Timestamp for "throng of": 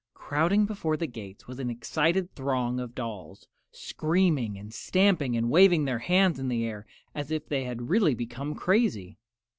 2.33-2.95